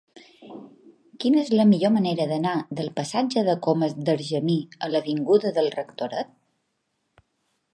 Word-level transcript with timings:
Quina 1.23 1.41
és 1.41 1.51
la 1.59 1.65
millor 1.73 1.91
manera 1.97 2.25
d'anar 2.31 2.53
del 2.79 2.89
passatge 3.01 3.43
de 3.49 3.55
Comas 3.67 3.93
d'Argemí 4.09 4.57
a 4.87 4.91
l'avinguda 4.95 5.53
del 5.59 5.71
Rectoret? 5.77 6.33